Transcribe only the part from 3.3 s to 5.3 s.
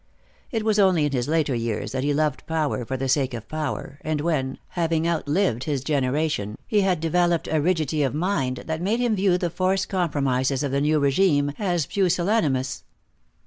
of power, and when, having